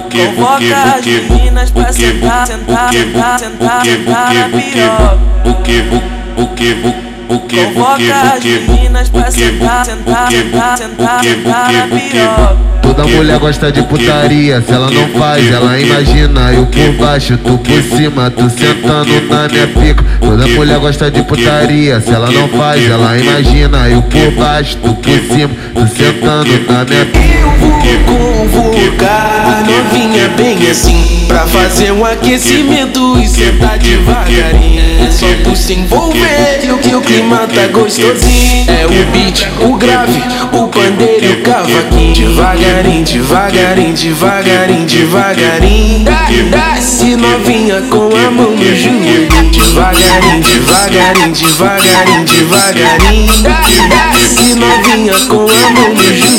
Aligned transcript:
Convoca 0.00 0.96
as 0.98 1.06
meninas 1.06 1.70
pra 1.70 1.92
sentar, 1.92 2.46
sentar, 2.48 2.90
meninas 8.42 9.08
pra 9.08 9.30
sentar, 9.30 9.84
sentar, 9.84 10.30
sentar, 10.30 10.78
sentar, 10.78 11.22
sentar 11.22 11.72
na 11.72 11.86
piroca. 11.86 12.74
Toda 12.82 13.04
mulher 13.04 13.38
gosta 13.38 13.72
de 13.72 13.82
putaria, 13.82 14.60
se 14.60 14.72
ela 14.72 14.90
não 14.90 15.08
faz, 15.18 15.50
ela 15.50 15.80
imagina. 15.80 16.52
Eu 16.52 16.66
por 16.66 16.92
baixo, 16.92 17.36
tu 17.38 17.58
por 17.58 17.82
cima, 17.82 18.30
tu 18.30 18.48
sentando 18.50 19.20
na 19.28 19.48
minha 19.48 19.66
pica. 19.66 20.04
Toda 20.20 20.46
mulher 20.48 20.78
gosta 20.78 21.10
de 21.10 21.22
putaria, 21.22 22.00
se 22.00 22.10
ela 22.12 22.30
não 22.30 22.48
faz, 22.48 22.88
ela 22.88 23.18
imagina. 23.18 23.88
Eu 23.88 24.02
por 24.02 24.30
baixo, 24.32 24.76
tu 24.82 24.94
por 24.94 25.18
cima, 25.34 25.50
tu 25.74 25.96
sentando 25.96 26.50
na 26.70 26.84
minha 26.84 27.06
pica. 27.06 27.34
Eu 27.34 27.50
vou 27.58 27.74
convocar 28.06 29.64
novinha 29.64 30.28
bem 30.36 30.70
assim 30.70 31.24
Pra 31.26 31.46
fazer 31.46 31.92
um 31.92 32.04
aquecimento 32.04 33.18
e 33.18 33.28
sentar 33.28 33.78
devagarinho 33.78 35.06
É 35.06 35.10
só 35.10 35.26
tu 35.42 35.56
se 35.56 35.74
envolver 35.74 36.53
que 36.94 36.96
o 36.96 37.00
que 37.00 37.20
o 37.20 37.48
tá 37.48 37.66
gostosinho 37.72 38.66
É 38.68 38.86
o 38.86 39.06
beat, 39.10 39.48
o 39.60 39.76
grave, 39.76 40.22
o 40.52 40.68
pandeiro 40.68 41.24
e 41.24 41.32
o 41.32 41.42
cavaquinho 41.42 42.14
Devagarinho, 42.14 43.04
devagarinho, 43.04 43.94
devagarinho, 43.94 44.86
devagarinho 44.86 46.04
Desce 46.50 47.16
novinha 47.16 47.82
com 47.90 48.08
a 48.14 48.30
mão 48.30 48.50
no 48.50 48.76
joelho 48.76 49.28
Devagarinho, 49.50 50.42
devagarinho, 50.42 51.32
devagarinho, 51.32 52.24
devagarinho 52.24 53.32
Desce 53.88 54.54
novinha 54.54 55.14
com 55.28 55.46
a 55.48 55.70
mão 55.70 55.88
no 55.94 56.02
joelho 56.02 56.34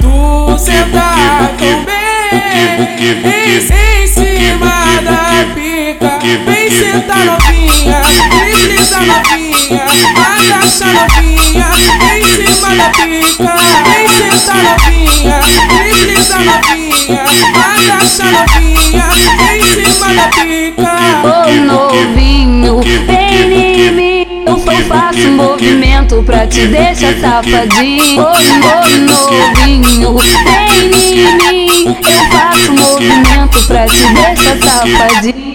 Tu 0.00 0.58
sentar 0.58 1.54
tão 1.56 1.84
bem 1.84 2.07
Em 2.30 4.06
cima 4.06 5.00
da 5.02 5.46
pica 5.54 6.18
Vem 6.44 6.70
sentar 6.70 7.24
novinha 7.24 8.02
Desliza 8.30 9.00
novinha 9.00 9.86
Agacha 10.14 10.86
novinha 10.86 11.68
Em 12.14 12.24
cima 12.24 12.74
da 12.74 12.90
pica 12.90 13.54
Vem 13.84 14.08
sentar 14.08 14.56
novinha 14.62 15.40
Desliza 15.68 16.38
novinha 16.38 17.24
Agacha 17.54 18.24
novinha 18.24 19.08
Em 19.50 19.62
cima 19.62 20.14
da 20.14 20.28
pica 20.28 20.68
Ô 21.24 21.50
novinho, 21.64 22.80
vem 23.06 23.86
em 23.86 23.92
mim. 23.92 24.26
Eu 24.46 24.58
faço 24.86 25.18
um 25.18 25.36
movimento 25.36 26.22
pra 26.22 26.46
te 26.46 26.66
deixar 26.66 27.14
safadinho. 27.20 28.22
Ô 28.22 28.32
novinho, 29.00 30.16
vem 30.44 30.74
em 30.74 30.92
mim. 31.52 31.57
Eu 31.88 32.30
faço 32.30 32.70
um 32.70 32.74
movimento 32.74 33.66
pra 33.66 33.86
te 33.86 34.06
deixar 34.12 34.58
safadinho. 34.62 35.48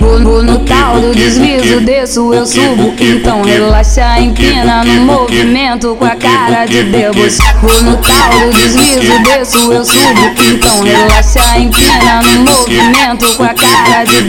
Vou, 0.00 0.42
no 0.42 0.58
tal 0.60 1.00
do 1.00 1.14
deslizo, 1.14 1.80
desço, 1.80 2.32
eu 2.32 2.46
subo. 2.46 2.94
Então 2.98 3.42
relaxa, 3.42 4.18
empina 4.18 4.84
no 4.84 5.04
movimento 5.04 5.94
com 5.96 6.04
a 6.06 6.16
cara 6.16 6.64
de 6.64 6.82
deboche. 6.84 7.42
Vou 7.60 7.82
no 7.82 7.96
tal 7.98 8.30
do 8.40 8.50
deslizo, 8.52 9.22
desço, 9.22 9.72
eu 9.72 9.84
subo. 9.84 10.32
Então 10.50 10.82
relaxa, 10.82 11.58
empina 11.58 12.22
no 12.22 12.50
movimento 12.50 13.36
com 13.36 13.44
a 13.44 13.54
cara 13.54 14.04
de 14.04 14.26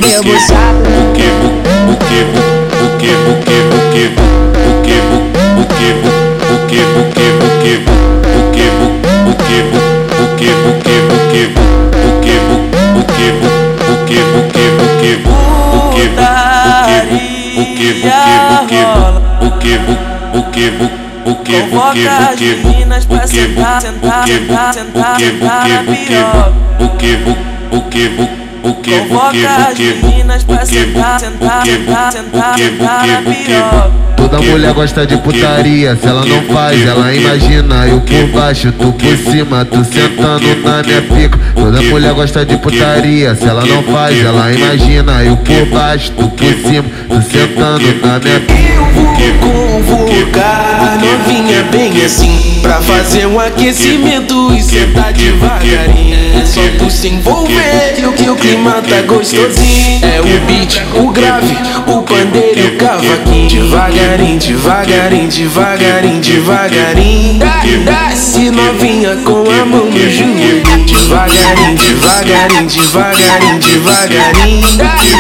debochada. 11.32 11.68
Convoca 21.48 22.30
as 22.32 22.40
meninas 22.40 23.06
pra 23.06 23.26
sentar, 23.26 23.82
sentar, 23.82 24.28
sentar, 24.28 24.74
sentar, 24.74 25.20
sentar 25.20 25.70
na 25.70 25.84
piroca. 25.84 26.54
Convoca 26.78 27.06
as 27.06 28.09
meninas 28.09 28.47
pra 30.47 30.66
sentar, 30.66 31.19
sentar, 31.19 31.66
sentar, 31.66 32.11
sentar, 32.11 32.57
sentar 32.57 33.07
na 33.07 33.22
piroca. 33.22 34.07
Toda 34.16 34.41
mulher 34.41 34.73
gosta 34.73 35.05
de 35.05 35.16
putaria, 35.17 35.95
se 35.95 36.07
ela 36.07 36.25
não 36.25 36.41
faz, 36.53 36.85
ela 36.85 37.13
imagina. 37.13 37.88
Eu 37.88 38.01
por 38.01 38.28
baixo, 38.28 38.72
tu 38.72 38.91
por 38.91 39.17
cima, 39.17 39.63
tu 39.63 39.85
sentando 39.85 40.47
na 40.63 40.83
minha 40.83 41.01
pica. 41.01 41.39
Toda 41.55 41.81
mulher 41.83 42.13
gosta 42.13 42.45
de 42.45 42.57
putaria, 42.57 43.35
se 43.35 43.45
ela 43.45 43.66
não 43.66 43.83
faz, 43.83 44.17
ela 44.25 44.51
imagina. 44.51 45.23
Eu 45.23 45.38
por 45.38 45.66
baixo, 45.67 46.11
tu 46.11 46.28
por 46.29 46.53
cima, 46.53 46.85
tu 47.07 47.22
sentando 47.22 47.85
na 48.05 48.19
minha 48.19 48.39
pica. 48.39 48.73
Eu 48.73 48.85
vou 48.85 49.81
convocar 49.84 50.97
novinha 50.97 51.63
bem 51.72 52.03
assim 52.03 52.59
Pra 52.61 52.81
fazer 52.81 53.25
um 53.28 53.39
aquecimento 53.39 54.53
e 54.53 54.61
sentar 54.61 55.13
devagarinho 55.13 56.41
É 56.41 56.45
só 56.45 56.61
tu 56.78 56.89
se 56.89 57.07
envolver 57.07 57.87
que 58.47 58.90
tá 58.90 59.02
gostosinho 59.02 60.00
É 60.03 60.22
o 60.22 60.40
beat, 60.46 60.81
o 60.96 61.12
grave, 61.12 61.58
o 61.85 62.02
pandeiro 62.03 62.59
e 62.59 62.68
o 62.68 62.78
cavaquinho 62.78 63.50
Devagarinho, 63.50 64.40
devagarinho, 64.40 65.30
devagarinho, 65.30 66.22
devagarinho 66.22 67.40
Desce 67.84 68.50
novinha 68.52 69.18
com 69.25 69.44
a 69.50 69.66
mão 69.66 69.85
no 69.85 70.09
joelho 70.09 70.63
Devagarinho, 70.85 71.75
devagarinho, 71.75 72.68
devagarinho, 72.68 73.59
devagarinho 73.59 74.62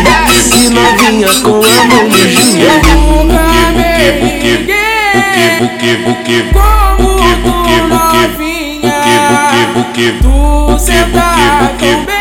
Desce 0.03 0.69
novinha 0.69 1.27
com 1.43 1.61
a 1.61 1.85
mão 1.85 2.03
no 2.07 2.17
joelho 2.17 2.47
Tu 10.21 10.79
sentar 10.79 11.75
tão 11.79 12.05
bem 12.05 12.16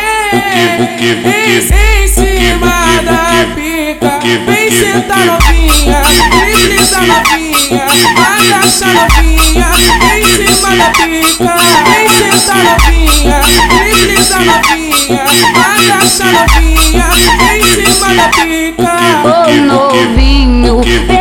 Em 1.09 2.07
cima 2.07 3.01
da 3.03 3.45
pica 3.55 4.19
Vem 4.45 4.69
sentar 4.71 5.25
novinha 5.25 6.01
Desliza 6.45 7.01
novinha 7.01 7.85
Agacha 8.17 8.87
novinha 8.87 9.71
Em 10.13 10.25
cima 10.25 10.75
da 10.75 10.89
pica 10.91 11.55
Vem 11.85 12.09
sentar 12.09 12.57
novinha 12.57 13.41
Desliza 13.85 14.39
novinha 14.39 15.25
Agacha 15.55 16.25
novinha 16.25 17.07
Em 17.53 17.63
cima 17.63 18.13
da 18.13 18.27
pica 18.29 18.91
Ô 19.23 19.51
novinho, 19.53 20.81
vem. 21.07 21.16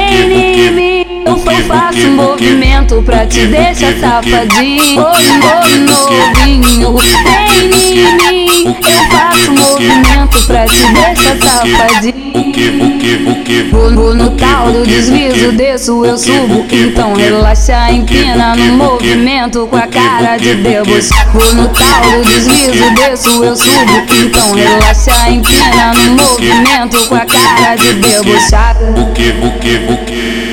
Eu 1.56 1.64
faço 1.68 1.98
um 1.98 2.16
movimento 2.16 3.02
pra 3.02 3.24
te 3.26 3.46
deixar 3.46 3.98
safadinho. 3.98 5.02
Novinho, 5.86 6.96
vem 6.98 7.62
em 7.62 7.68
mim. 7.68 8.66
Eu 8.66 9.10
faço 9.10 9.50
um 9.50 9.54
movimento 9.54 10.46
pra 10.46 10.66
te 10.66 10.86
deixar 10.92 11.36
safadinho. 11.38 12.26
Vou, 13.70 14.14
no 14.14 14.30
tal 14.32 14.70
do 14.70 14.84
deslizo, 14.84 15.52
desço, 15.52 16.04
eu 16.04 16.18
subo. 16.18 16.66
Então 16.70 17.14
relaxa, 17.14 17.90
empina 17.90 18.54
no 18.54 18.74
movimento 18.74 19.66
com 19.66 19.76
a 19.76 19.86
cara 19.86 20.36
de 20.36 20.54
deboche. 20.56 21.08
Vou 21.32 21.54
no 21.54 21.68
tal 21.68 22.02
do 22.10 22.24
deslizo, 22.24 22.90
desço, 22.94 23.44
eu 23.44 23.56
subo. 23.56 24.02
Então 24.22 24.52
relaxa, 24.52 25.30
empina 25.30 25.94
no 25.94 26.16
movimento 26.22 27.08
com 27.08 27.14
a 27.14 27.24
cara 27.24 27.76
de 27.76 27.94
debochada. 27.94 28.84
buque, 28.92 29.32
buque, 29.32 29.78
buque. 29.78 30.45